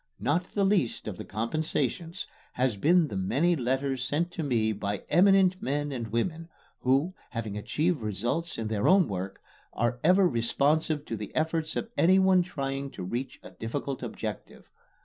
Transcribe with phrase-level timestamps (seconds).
[0.19, 5.03] Not the least of the compensations has been the many letters sent to me by
[5.09, 9.43] eminent men and women, who, having achieved results in their own work,
[9.73, 14.71] are ever responsive to the efforts of anyone trying to reach a difficult objective.